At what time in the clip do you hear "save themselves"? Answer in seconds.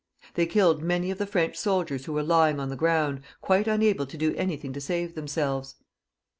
4.81-5.75